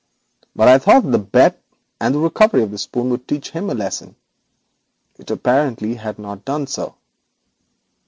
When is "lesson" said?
3.75-4.15